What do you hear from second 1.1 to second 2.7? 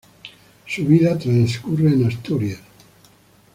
transcurre en Asturias.